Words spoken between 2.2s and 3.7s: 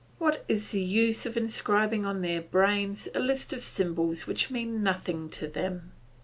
their brains a list of